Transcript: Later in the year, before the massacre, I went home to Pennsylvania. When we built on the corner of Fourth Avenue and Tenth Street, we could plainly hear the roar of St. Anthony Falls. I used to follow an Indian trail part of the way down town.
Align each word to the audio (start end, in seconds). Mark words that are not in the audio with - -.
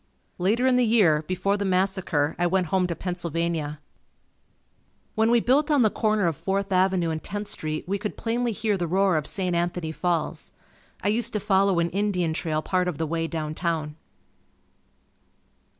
Later 0.39 0.65
in 0.65 0.77
the 0.77 0.83
year, 0.83 1.21
before 1.27 1.57
the 1.57 1.63
massacre, 1.63 2.35
I 2.39 2.47
went 2.47 2.69
home 2.73 2.87
to 2.87 2.95
Pennsylvania. 2.95 3.79
When 5.13 5.29
we 5.29 5.39
built 5.39 5.69
on 5.69 5.83
the 5.83 5.91
corner 5.91 6.25
of 6.25 6.35
Fourth 6.35 6.71
Avenue 6.71 7.11
and 7.11 7.21
Tenth 7.23 7.49
Street, 7.49 7.87
we 7.87 7.99
could 7.99 8.17
plainly 8.17 8.51
hear 8.51 8.77
the 8.77 8.87
roar 8.87 9.15
of 9.15 9.27
St. 9.27 9.55
Anthony 9.55 9.91
Falls. 9.91 10.51
I 11.03 11.09
used 11.09 11.33
to 11.33 11.39
follow 11.39 11.77
an 11.77 11.91
Indian 11.91 12.33
trail 12.33 12.63
part 12.63 12.87
of 12.87 12.97
the 12.97 13.05
way 13.05 13.27
down 13.27 13.53
town. 13.53 13.95